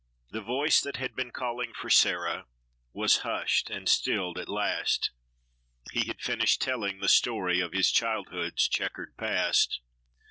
[0.31, 2.47] The voice that had been calling for Sarah
[2.91, 5.11] was hushed and stilled at last,
[5.91, 9.79] He had finished telling the story of his childhood's checkered past.